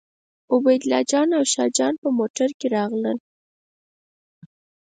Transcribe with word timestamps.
عبیدالله 0.53 1.01
جان 1.11 1.29
او 1.37 1.43
شاه 1.53 1.69
جان 1.77 1.93
په 2.01 2.09
موټر 2.17 2.49
کې 2.59 2.67
راغلل. 2.75 3.17